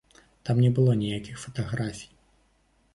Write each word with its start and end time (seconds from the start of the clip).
Там 0.49 0.61
не 0.65 0.71
было 0.79 0.95
ніякіх 1.03 1.35
фатаграфій. 1.45 2.13